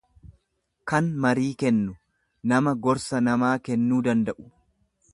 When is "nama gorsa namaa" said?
2.53-3.55